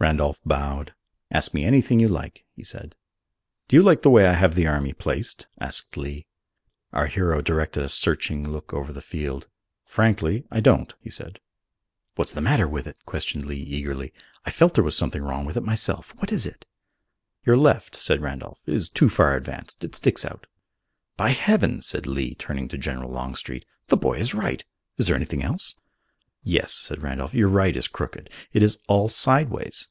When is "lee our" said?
5.96-7.08